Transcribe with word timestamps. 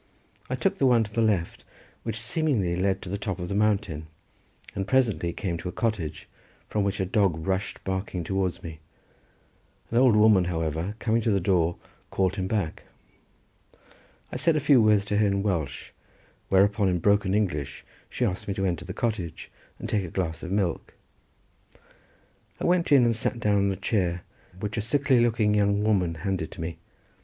I 0.49 0.55
took 0.55 0.79
the 0.79 0.87
one 0.87 1.03
to 1.03 1.13
the 1.13 1.21
left, 1.21 1.63
which 2.01 2.19
seemingly 2.19 2.75
led 2.75 3.03
to 3.03 3.09
the 3.09 3.19
top 3.19 3.37
of 3.37 3.49
the 3.49 3.53
mountain, 3.53 4.07
and 4.73 4.87
presently 4.87 5.31
came 5.31 5.57
to 5.59 5.69
a 5.69 5.71
cottage 5.71 6.27
from 6.67 6.83
which 6.83 6.99
a 6.99 7.05
dog 7.05 7.45
rushed 7.45 7.83
barking 7.83 8.23
towards 8.23 8.63
me; 8.63 8.79
an 9.91 9.99
old 9.99 10.15
woman, 10.15 10.45
however, 10.45 10.95
coming 10.97 11.21
to 11.21 11.29
the 11.29 11.39
door, 11.39 11.75
called 12.09 12.37
him 12.37 12.47
back. 12.47 12.81
I 14.31 14.37
said 14.37 14.55
a 14.55 14.59
few 14.59 14.81
words 14.81 15.05
to 15.05 15.17
her 15.17 15.27
in 15.27 15.43
Welsh, 15.43 15.91
whereupon 16.49 16.89
in 16.89 16.97
broken 16.97 17.35
English 17.35 17.85
she 18.09 18.25
asked 18.25 18.47
me 18.47 18.55
to 18.55 18.65
enter 18.65 18.85
the 18.85 18.95
cottage 18.95 19.51
and 19.77 19.87
take 19.87 20.03
a 20.03 20.07
glass 20.07 20.41
of 20.41 20.51
milk. 20.51 20.95
I 22.59 22.65
went 22.65 22.91
in 22.91 23.05
and 23.05 23.15
sat 23.15 23.39
down 23.39 23.57
on 23.65 23.71
a 23.71 23.75
chair 23.75 24.23
which 24.59 24.77
a 24.77 24.81
sickly 24.81 25.19
looking 25.19 25.53
young 25.53 25.83
woman 25.83 26.15
handed 26.15 26.49
to 26.53 26.61
me. 26.61 26.79